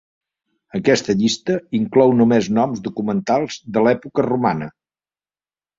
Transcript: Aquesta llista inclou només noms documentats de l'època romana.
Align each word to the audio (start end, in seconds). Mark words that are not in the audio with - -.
Aquesta 0.79 1.15
llista 1.19 1.57
inclou 1.81 2.15
només 2.23 2.49
noms 2.61 2.83
documentats 2.89 3.61
de 3.77 3.87
l'època 3.89 4.29
romana. 4.31 4.73